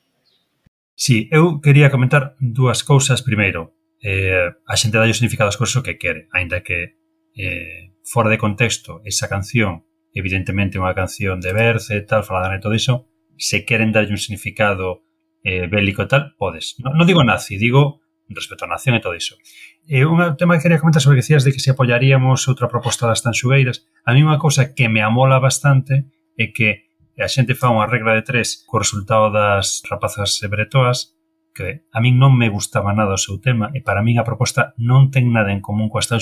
[0.95, 5.79] Sí, eu quería comentar dúas cousas primeiro eh, a xente dá o significado das cousas
[5.79, 6.99] o que quere, aínda que
[7.39, 12.61] eh, fora de contexto esa canción, evidentemente unha canción de Berce e tal, falada e
[12.61, 15.07] todo iso, se queren darlle un significado
[15.47, 16.77] eh, bélico e tal, podes.
[16.83, 18.03] Non no digo nazi, digo
[18.35, 19.39] respecto á nación e todo iso.
[19.87, 23.07] E un tema que quería comentar sobre que decías de que se apoiaríamos outra proposta
[23.07, 27.71] das tanxugueiras, a mí unha cousa que me amola bastante é que a xente fa
[27.71, 31.15] unha regra de tres co resultado das rapazas bretoas
[31.53, 34.73] que a min non me gustaba nada o seu tema e para min a proposta
[34.81, 36.21] non ten nada en común coas tan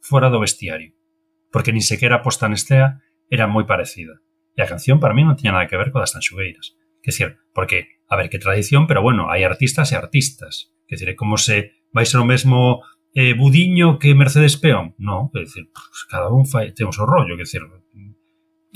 [0.00, 0.96] fora do vestiario,
[1.52, 4.22] porque nin sequera a posta nestea era moi parecida.
[4.56, 6.74] E a canción para min non tiña nada que ver coas tan xugueiras.
[7.04, 10.72] Que decir, porque, a ver, que tradición, pero bueno, hai artistas e artistas.
[10.88, 12.82] Que decir, é como se vai ser o mesmo
[13.14, 14.96] eh, Budiño que Mercedes Peón.
[14.96, 17.62] Non, é dicir, pues, cada un fai, ten o seu rollo, que decir,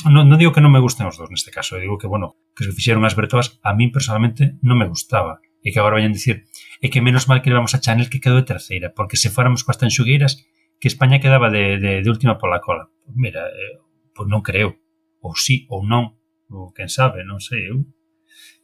[0.06, 2.64] non, non digo que non me gusten os dos neste caso, digo que, bueno, que
[2.64, 6.48] se fixeron as bretoas a min personalmente non me gustaba e que agora vayan dicir
[6.80, 9.62] é que menos mal que levamos a Chanel que quedou de terceira, porque se fóramos
[9.62, 10.40] coas tanxugueiras
[10.80, 12.88] que España quedaba de, de, de última pola cola.
[13.12, 13.76] Mira, eh,
[14.16, 14.80] pois non creo,
[15.20, 16.16] ou sí ou non,
[16.48, 17.84] ou quen sabe, non sei eu.
[17.84, 18.00] ¿eh?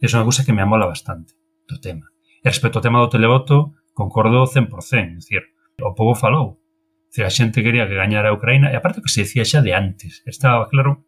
[0.01, 1.37] É unha cousa que me amola bastante
[1.69, 2.09] do tema.
[2.41, 5.43] E respecto ao tema do televoto, concordo 100%, é dicir,
[5.81, 6.65] o povo falou,
[7.13, 9.77] se a xente quería que gañara a Ucraína, e aparte que se dicía xa de
[9.77, 11.05] antes, estaba claro,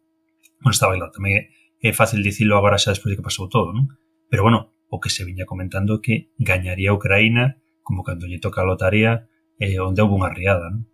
[0.61, 1.49] bueno, estaba claro, tamén
[1.81, 3.89] é fácil dicilo agora xa despois de que pasou todo, non?
[4.29, 8.69] Pero bueno, o que se viña comentando que gañaría Ucraína como cando lle toca a
[8.69, 10.69] lotaría eh, onde houve unha riada.
[10.69, 10.85] Non?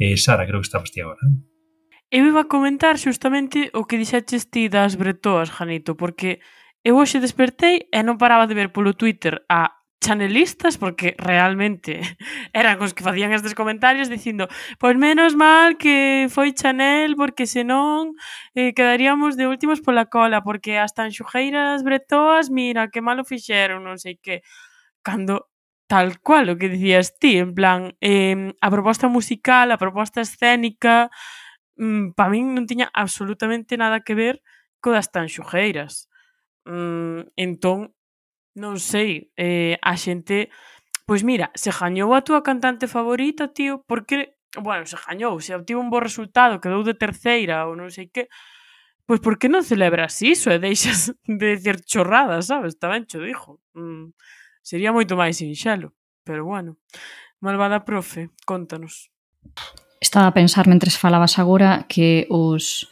[0.00, 1.20] Eh, Sara, creo que estabas ti agora.
[1.24, 1.44] Non?
[2.12, 6.44] Eu iba a comentar xustamente o que dixaches ti das bretoas, Janito, porque
[6.84, 12.02] eu hoxe despertei e non paraba de ver polo Twitter a chanelistas porque realmente
[12.52, 14.50] eran os que facían estes comentarios dicindo,
[14.82, 18.18] pois menos mal que foi Chanel porque senón
[18.58, 23.96] eh, quedaríamos de últimos pola cola porque as tanxugueiras bretoas, mira, que malo fixeron, non
[24.02, 24.42] sei que.
[25.06, 25.50] Cando
[25.86, 31.10] tal cual o que dicías ti, en plan, eh, a proposta musical, a proposta escénica,
[31.78, 34.42] mm, pa min non tiña absolutamente nada que ver
[34.82, 36.10] co das tan tanxugueiras.
[36.66, 37.94] Mm, entón,
[38.54, 40.52] Non sei, eh, a xente...
[41.08, 44.36] Pois mira, se gañou a túa cantante favorita, tío, porque...
[44.60, 48.28] Bueno, se gañou, se obtivo un bo resultado, quedou de terceira ou non sei que...
[49.08, 51.10] Pois por que non celebras iso e deixas
[51.40, 52.76] de decir chorradas, sabes?
[52.76, 53.58] Tamén cho dixo.
[53.72, 54.12] Mm,
[54.60, 56.76] sería moito máis sinxelo, pero bueno.
[57.40, 59.10] Malvada profe, contanos.
[59.98, 62.86] Estaba a pensar mentres falabas agora que os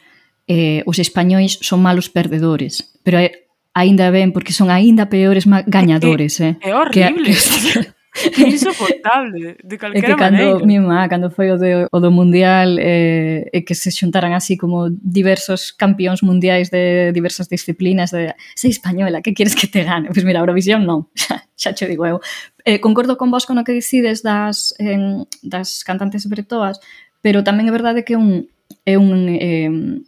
[0.51, 6.41] eh, os españois son malos perdedores, pero é aínda ben, porque son aínda peores gañadores,
[6.41, 6.71] é, eh.
[6.71, 7.31] É horrible.
[7.41, 8.01] Que, que...
[8.37, 9.99] É insoportable, de calquera maneira.
[9.99, 10.67] É que cando, maneira.
[10.67, 14.57] mi má, cando foi o, de, o do Mundial, eh, e que se xuntaran así
[14.57, 20.11] como diversos campións mundiais de diversas disciplinas, de, sei española, que quieres que te gane?
[20.11, 22.19] Pois pues mira, Eurovisión non, xa, xa che digo eu.
[22.67, 26.83] Eh, concordo con vos con o que decides das, en, das cantantes bretoas,
[27.23, 28.51] pero tamén é verdade que un,
[28.83, 29.31] é un...
[29.39, 30.03] Eh,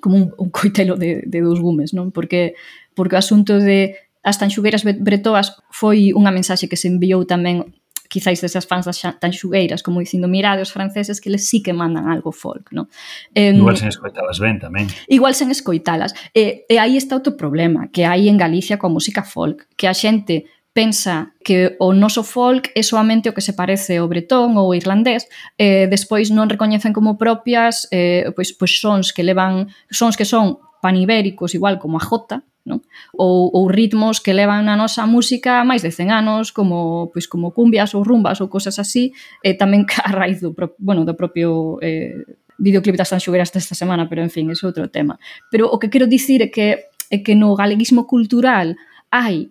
[0.00, 2.08] como un, un coitelo de, de dous gumes, non?
[2.08, 2.56] Porque
[2.94, 7.72] porque o asunto de as tanxugueiras bretoas foi unha mensaxe que se enviou tamén
[8.10, 12.10] quizáis desas fans das tanxugueiras, como dicindo, mirade os franceses que les sí que mandan
[12.10, 12.90] algo folk, non?
[13.38, 14.90] Eh, igual sen escoitalas ben tamén.
[15.06, 16.12] Igual sen escoitalas.
[16.34, 19.94] E, e aí está outro problema que hai en Galicia coa música folk, que a
[19.94, 24.70] xente pensa que o noso folk é soamente o que se parece ao bretón ou
[24.70, 30.18] ao irlandés, e despois non recoñecen como propias eh, pois, pois sons que levan sons
[30.18, 32.84] que son panibéricos igual como a jota, non?
[33.16, 37.52] Ou, ou ritmos que levan na nosa música máis de 100 anos, como pois como
[37.56, 41.80] cumbias ou rumbas ou cosas así, e tamén a raíz do, pro, bueno, do propio
[41.80, 42.20] eh,
[42.60, 45.16] videoclip das Tanxugueras desta semana, pero en fin, é outro tema.
[45.48, 48.78] Pero o que quero dicir é que é que no galeguismo cultural
[49.10, 49.50] hai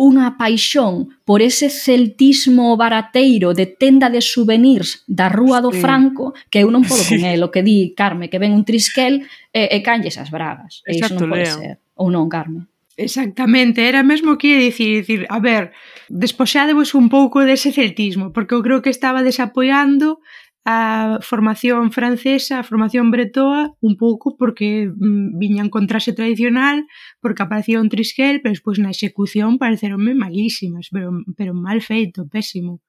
[0.00, 6.64] unha paixón por ese celtismo barateiro de tenda de souvenirs da Rúa do Franco, que
[6.64, 7.20] eu non podo sí.
[7.20, 10.80] con el, o que di Carme, que ven un trisquel e, e canlles as bragas.
[10.88, 11.58] Exacto, e iso non pode Leo.
[11.60, 12.64] ser ou non, Carmen?
[12.96, 15.72] Exactamente, era mesmo que dicir, dicir, a ver,
[16.08, 20.20] despoxádevos un pouco dese celtismo, porque eu creo que estaba desapoiando
[20.64, 26.84] a formación francesa, a formación bretoa, un pouco porque mm, viñan con traxe tradicional,
[27.24, 31.08] porque aparecía un trisquel, pero despois na execución pareceronme malísimas, pero,
[31.38, 32.84] pero mal feito, pésimo.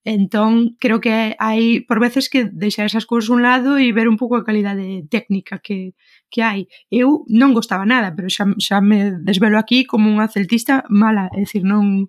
[0.00, 4.16] Entón, creo que hai por veces que deixar esas cousas un lado e ver un
[4.16, 5.92] pouco a calidade técnica que,
[6.30, 6.70] que hai.
[6.88, 11.42] Eu non gostaba nada, pero xa, xa me desvelo aquí como unha celtista mala, é
[11.42, 12.08] dicir, non...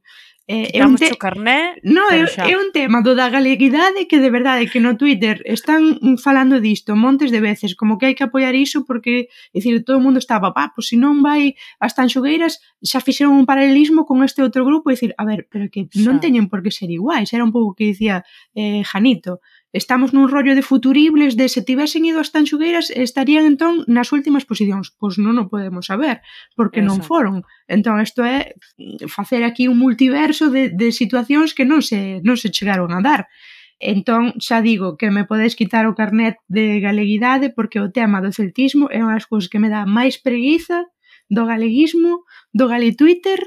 [0.51, 1.15] Eh, é un te...
[1.15, 5.39] carné, no, é, é un tema do da galeguidade que de verdade que no Twitter
[5.45, 9.79] están falando disto montes de veces, como que hai que apoiar iso porque, é dicir,
[9.85, 14.03] todo o mundo estaba, pa, pois se non vai as tanxogueiras xa fixeron un paralelismo
[14.03, 16.91] con este outro grupo e dicir, a ver, pero que non teñen por que ser
[16.91, 19.39] iguais, era un pouco que dicía eh, Janito,
[19.73, 24.43] Estamos nun rollo de futuribles de se tivesen ido as tanxugueiras estarían entón nas últimas
[24.43, 24.91] posicións.
[24.99, 26.19] Pois non o podemos saber,
[26.59, 26.99] porque Exacto.
[26.99, 27.35] non foron.
[27.71, 28.59] Entón, isto é
[29.07, 33.31] facer aquí un multiverso de, de situacións que non se, non se chegaron a dar.
[33.79, 38.35] Entón, xa digo que me podes quitar o carnet de galeguidade porque o tema do
[38.35, 40.91] celtismo é unha das cousas que me dá máis preguiza
[41.31, 43.39] do galeguismo, do gale Twitter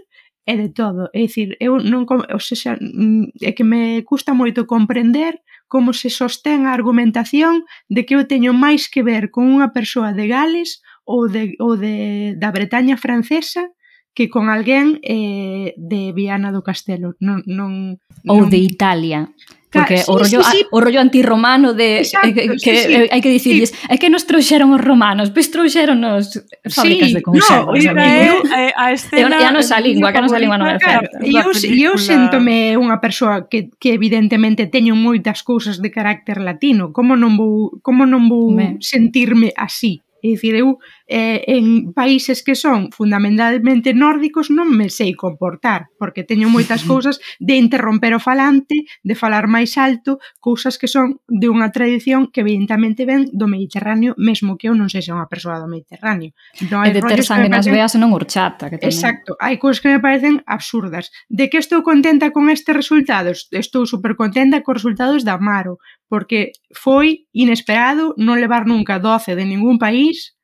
[0.48, 1.12] e de todo.
[1.12, 6.10] É dicir, eu non, o sea, mm, é que me custa moito comprender como se
[6.10, 10.84] sostén a argumentación de que eu teño máis que ver con unha persoa de Gales
[11.04, 13.72] ou de, ou de da Bretaña francesa
[14.14, 17.18] que con alguén eh, de Viana do Castelo.
[17.18, 17.98] Non, non,
[18.30, 18.50] ou non...
[18.50, 19.26] de Italia.
[19.74, 20.66] Porque sí, o rollo, sí, sí.
[20.70, 23.90] o rollo antirromano de Exacto, eh, que sí, eh, hai que dicirlles, sí.
[23.90, 26.38] é que nos trouxeron os romanos, pois trouxeron os
[26.70, 27.74] fábricas sí, de conservas.
[27.74, 30.78] No, eu, eh, a escena, e a nosa lingua, que a nosa lingua non é
[30.78, 31.18] certa.
[31.20, 36.94] E eu, eu sentome unha persoa que, que evidentemente teño moitas cousas de carácter latino,
[36.94, 38.78] como non vou, como non vou Me.
[38.78, 40.04] sentirme así?
[40.24, 46.24] É dicir, eu eh, en países que son fundamentalmente nórdicos non me sei comportar, porque
[46.24, 51.52] teño moitas cousas de interromper o falante, de falar máis alto, cousas que son de
[51.52, 55.68] unha tradición que evidentemente ven do Mediterráneo, mesmo que eu non sexa unha persoa do
[55.68, 56.32] Mediterráneo.
[56.72, 58.72] Non hai e de ter sangue nas veas e non horchata.
[58.72, 58.96] Que tamén.
[58.96, 61.12] Exacto, hai cousas que me parecen absurdas.
[61.28, 63.52] De que estou contenta con estes resultados?
[63.52, 65.76] Estou super contenta cos resultados da Amaro,
[66.14, 70.38] porque foi inesperado non levar nunca 12 de ningún país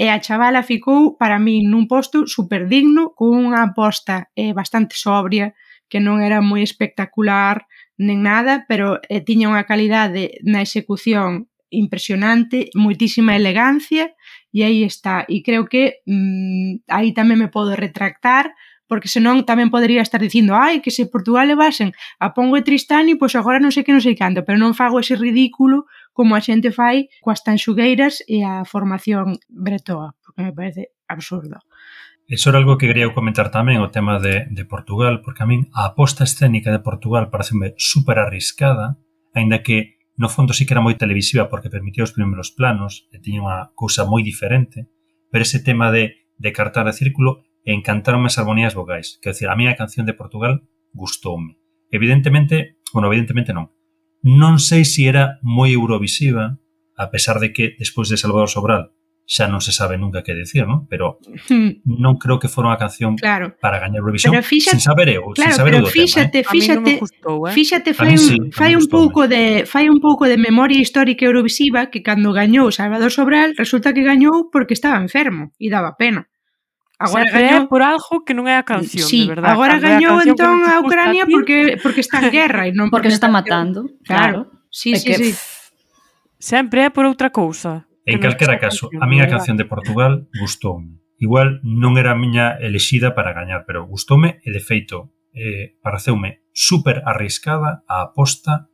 [0.00, 5.52] e a chavala ficou para mí nun posto superdigno con unha aposta eh, bastante sobria
[5.92, 7.68] que non era moi espectacular
[8.00, 14.16] nen nada, pero eh, tiña unha calidade na execución impresionante, moitísima elegancia
[14.56, 15.28] e aí está.
[15.28, 18.56] E creo que mm, aí tamén me podo retractar
[18.90, 23.14] porque senón tamén podería estar dicindo ai, que se Portugal levasen a Pongo e Tristani,
[23.14, 26.42] pois agora non sei que non sei canto, pero non fago ese ridículo como a
[26.42, 31.62] xente fai coas tanxugueiras e a formación bretoa, porque me parece absurdo.
[32.26, 35.70] Eso era algo que quería comentar tamén o tema de, de Portugal, porque a min
[35.70, 38.98] a aposta escénica de Portugal pareceme super arriscada,
[39.30, 43.22] aínda que no fondo sí que era moi televisiva porque permitía os primeiros planos e
[43.22, 44.90] tiña unha cousa moi diferente,
[45.30, 49.18] pero ese tema de, de cartar de círculo encantaron encantaronme as armonías vocais.
[49.22, 51.58] Quer dizer, a miña canción de Portugal gustoume.
[51.90, 53.72] Evidentemente, bueno, evidentemente non.
[54.20, 56.60] Non sei se si era moi eurovisiva,
[56.96, 58.92] a pesar de que despois de Salvador Sobral
[59.30, 60.90] xa non se sabe nunca que decir, non?
[60.90, 61.86] Pero hmm.
[61.86, 63.54] non creo que fora unha canción claro.
[63.62, 66.54] para gañar Eurovisión pero fíxate, sen saber eu, claro, sen saber pero fíxate, tema, eh?
[66.58, 67.54] fíxate, gustou, eh?
[67.54, 71.94] fíxate, fai, sí, un, fai un pouco de fai un pouco de memoria histórica eurovisiva
[71.94, 76.26] que cando gañou Salvador Sobral resulta que gañou porque estaba enfermo e daba pena.
[77.00, 79.24] Agora o sea, gañou por algo que non é a canción, sí.
[79.24, 79.56] de verdade.
[79.56, 83.16] Agora gañou entón a Ucrania porque porque está en guerra e non porque, porque se
[83.16, 83.88] está matando.
[84.04, 84.44] Claro.
[84.44, 84.68] claro.
[84.68, 85.16] Sí, é sí, que...
[85.16, 85.30] sí.
[86.36, 87.88] Sempre é por outra cousa.
[88.04, 91.00] En calquera caso, a miña canción de Portugal gustoume.
[91.16, 96.44] Igual non era a miña elexida para gañar, pero gustoume e de feito eh, pareceume
[96.52, 98.68] super arriscada a aposta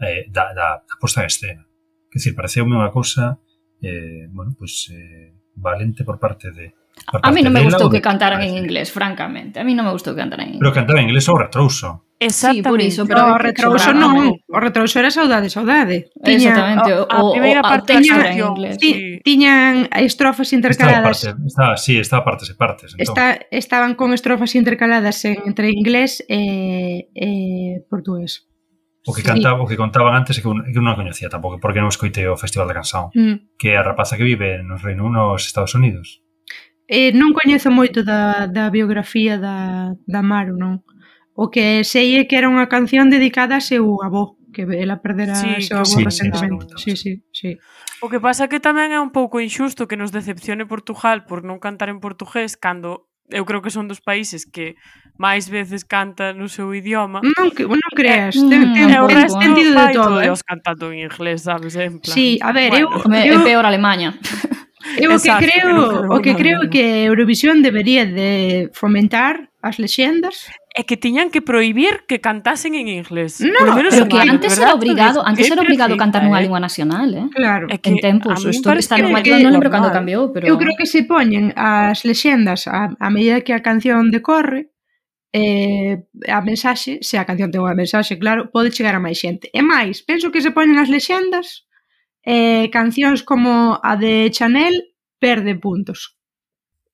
[0.00, 1.64] eh, da, da, da posta en escena.
[2.12, 3.40] Que decir, pareceume unha cousa
[3.80, 6.76] eh, bueno, pues, eh, valente por parte de,
[7.10, 9.58] A mí non me gustou que cantaran en inglés, francamente.
[9.58, 10.62] A mí non me gustou que cantaran en inglés.
[10.62, 12.10] Pero cantaba en inglés ao retrouso.
[12.20, 12.68] Exactamente.
[12.68, 16.12] Sí, por iso, pero o retrouso non, o retrouso era saudade, saudade.
[16.20, 18.76] Tiña, Exactamente, o, a, primeira parte era en inglés.
[18.76, 19.20] Ti, sí.
[19.24, 21.16] tiñan estrofas intercaladas.
[21.16, 22.88] Estaba, parte, estaba, sí, estaba partes e partes.
[22.92, 23.08] Entón.
[23.08, 28.44] Está, estaban con estrofas intercaladas en, entre inglés e, e portugués.
[29.08, 29.64] O que cantaba, sí.
[29.64, 32.28] o que contaban antes é que, un, que non a coñecía tampouco, porque non escoitei
[32.28, 33.56] o Festival da Canción, mm.
[33.56, 36.20] que é a rapaza que vive nos Reino Unido, nos Estados Unidos.
[36.90, 40.82] Eh, non coñezo moito da, da biografía da, da Maru, non?
[41.38, 45.38] O que sei é que era unha canción dedicada a seu avó, que ela perdera
[45.38, 46.74] sí, a seu avó sí, recentemente.
[46.82, 47.62] Sí, sí, sí.
[48.02, 51.62] O que pasa que tamén é un pouco injusto que nos decepcione Portugal por non
[51.62, 54.74] cantar en portugués cando eu creo que son dos países que
[55.14, 57.22] máis veces canta no seu idioma.
[57.22, 60.18] Non, que, non eh, creas, é, ten, ten, ten, ten sentido de todo.
[60.18, 60.34] Eh?
[60.42, 61.78] cantando en inglés, sabes?
[61.78, 62.10] En plan.
[62.10, 62.98] Sí, a ver, bueno.
[63.14, 63.38] eu, eu...
[63.38, 64.18] É peor Alemanha.
[64.98, 70.86] Eu Exacto, que creo, o que creo que Eurovisión debería de fomentar as lexendas é
[70.86, 73.42] que tiñan que prohibir que cantasen en inglés.
[73.42, 74.68] No, Por menos pero que año, antes ¿verdad?
[74.70, 76.46] era obrigado, antes era obrigado cantar nunha ¿eh?
[76.46, 77.26] lingua nacional, eh?
[77.34, 77.66] Claro.
[77.68, 80.78] É que en tempos, isto está no que, non lembro cando cambiou, pero Eu creo
[80.78, 84.70] que se poñen as lexendas a, a medida que a canción decorre,
[85.34, 89.50] eh, a mensaxe, se a canción ten unha mensaxe, claro, pode chegar a máis xente.
[89.50, 91.66] E máis, penso que se poñen as lexendas
[92.24, 96.16] eh, cancións como a de Chanel perde puntos.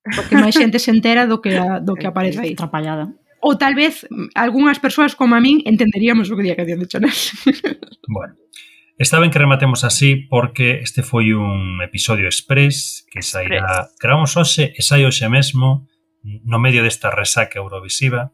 [0.03, 2.53] Porque máis xente se entera do que, a, do que aparece aí.
[2.55, 3.11] Atrapallada.
[3.43, 6.91] Ou tal vez algunhas persoas como a min entenderíamos o que di a canción de
[6.91, 7.18] Chanel.
[8.09, 8.35] bueno.
[8.97, 14.72] Está ben que rematemos así porque este foi un episodio express que sairá, gravamos hoxe
[14.72, 15.85] e sai hoxe mesmo
[16.24, 18.33] no medio desta resaca eurovisiva,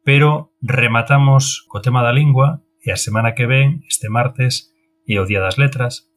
[0.00, 4.72] pero rematamos co tema da lingua e a semana que ven, este martes,
[5.04, 6.08] e o Día das Letras,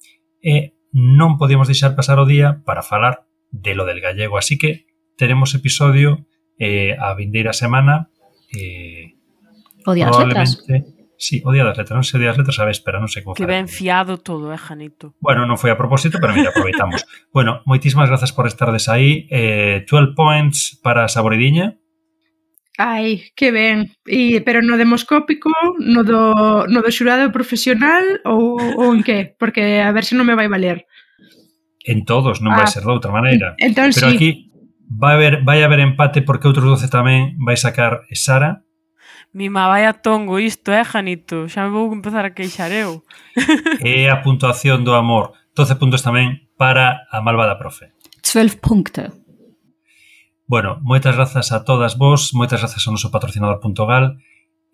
[0.46, 4.38] e non podíamos deixar pasar o día para falar de lo del gallego.
[4.38, 4.86] Así que
[5.18, 6.30] teremos episodio
[6.62, 8.14] eh, a vindeira semana.
[8.54, 9.18] Eh,
[9.86, 10.50] o día das letras.
[11.18, 13.26] Sí, o día das letras, non sei o día das letras a véspera, non sei
[13.26, 15.18] como Que ben fiado todo, eh, Janito.
[15.18, 17.02] Bueno, non foi a propósito, pero mira, aproveitamos.
[17.36, 19.26] bueno, moitísimas grazas por estardes aí.
[19.34, 21.82] Eh, 12 points para Saboridiña.
[22.78, 23.96] Ai, que ben.
[24.04, 29.32] E, pero no demoscópico, no do, no do xurado profesional ou, ou en que?
[29.40, 30.84] Porque a ver se non me vai valer.
[31.88, 33.56] En todos, non ah, vai ser de outra maneira.
[33.62, 34.16] Entón, pero sí.
[34.16, 34.30] aquí
[34.92, 38.66] vai haber, vai haber empate porque outros 12 tamén vai sacar Sara.
[39.36, 41.48] Mima, vai a tongo isto, eh, Janito?
[41.48, 43.04] Xa me vou empezar a queixar eu.
[43.84, 45.36] E a puntuación do amor.
[45.56, 47.96] 12 puntos tamén para a malvada profe.
[48.24, 49.12] 12 puntos.
[50.48, 54.22] Bueno, moitas grazas a todas vos, moitas grazas ao noso patrocinador Puntogal.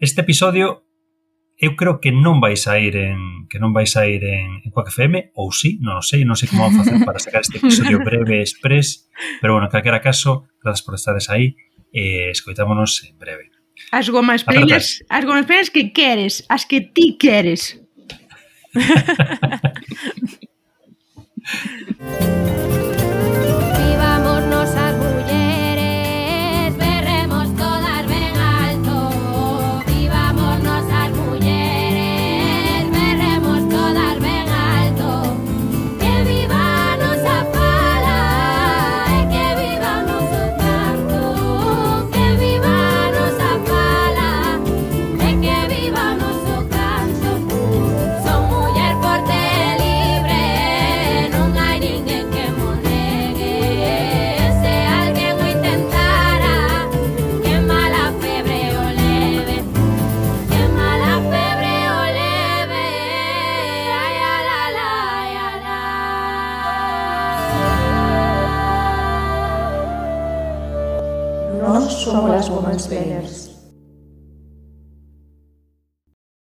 [0.04, 0.84] Este episodio
[1.56, 5.32] eu creo que non vai sair en que non vai sair en, en Quack FM
[5.32, 8.04] ou si, sí, non o sei, non sei como vou facer para sacar este episodio
[8.08, 9.08] breve express,
[9.40, 11.56] pero bueno, en calquera caso, grazas por estades aí
[11.96, 13.48] e eh, escoitámonos en breve.
[13.96, 17.80] As gomas preñas, as gomas preñas que queres, as que ti queres.
[72.12, 72.88] somos las women's